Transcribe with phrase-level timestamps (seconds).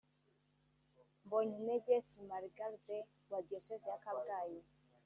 [1.25, 2.97] Mbonyintege Simargde
[3.31, 4.59] (wa Diocèse ya Kabgayi)